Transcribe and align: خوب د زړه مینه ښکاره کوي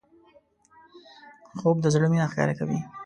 خوب 1.59 1.77
د 1.81 1.85
زړه 1.93 2.07
مینه 2.11 2.25
ښکاره 2.31 2.53
کوي 2.59 2.79